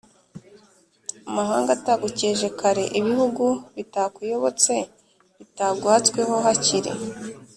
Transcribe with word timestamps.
amahanga 1.29 1.69
atagukeje 1.77 2.47
kare: 2.59 2.83
ibihugu 2.99 3.45
bitakuyobotse, 3.75 4.73
bitaguhatsweho 5.39 6.35
hakiri 6.45 6.91